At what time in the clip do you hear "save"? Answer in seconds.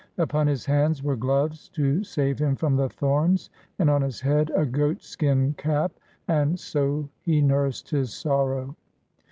2.03-2.39